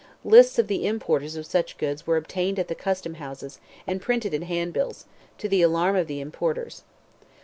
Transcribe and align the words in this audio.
Lists 0.25 0.57
of 0.57 0.65
the 0.65 0.87
importers 0.87 1.35
of 1.35 1.45
such 1.45 1.77
goods 1.77 2.07
were 2.07 2.17
obtained 2.17 2.57
at 2.57 2.67
the 2.69 2.73
custom 2.73 3.13
houses, 3.13 3.59
and 3.85 4.01
printed 4.01 4.33
in 4.33 4.41
handbills, 4.41 5.05
to 5.37 5.47
the 5.47 5.61
alarm 5.61 5.95
of 5.95 6.07
the 6.07 6.19
importers. 6.19 6.81